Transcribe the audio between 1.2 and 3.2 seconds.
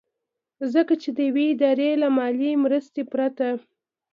يوې ادارې له مالي مرستې